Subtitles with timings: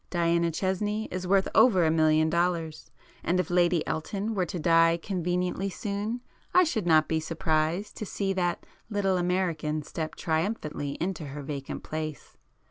[0.09, 2.89] Diana Chesney is worth over a million dollars
[3.23, 6.21] and if Lady Elton were to die conveniently soon,
[6.55, 11.83] I should not be surprised to see that 'little American' step triumphantly into her vacant
[11.83, 12.35] place."